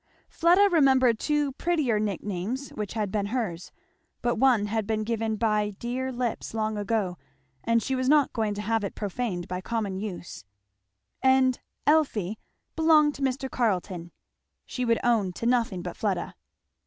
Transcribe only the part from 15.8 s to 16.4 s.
but Fleda.